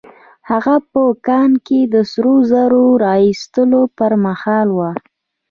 هغه 0.49 0.75
په 0.91 1.01
کان 1.27 1.51
کې 1.67 1.79
د 1.93 1.95
سرو 2.11 2.35
زرو 2.51 2.85
د 2.97 2.99
را 3.03 3.13
ايستلو 3.25 3.81
پر 3.97 4.11
مهال 4.25 4.67
وه. 4.77 4.91